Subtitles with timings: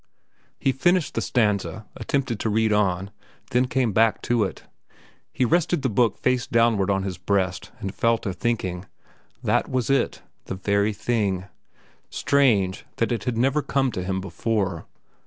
[0.57, 3.11] He finished the stanza, attempted to read on,
[3.51, 4.63] then came back to it.
[5.31, 8.87] He rested the book face downward on his breast and fell to thinking.
[9.43, 10.23] That was it.
[10.45, 11.45] The very thing.
[12.09, 14.87] Strange that it had never come to him before.